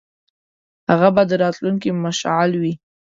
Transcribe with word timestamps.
هغه 0.89 1.09
به 1.15 1.21
د 1.29 1.31
راتلونکي 1.43 1.89
مشعل 2.03 2.51
وي. 2.61 2.73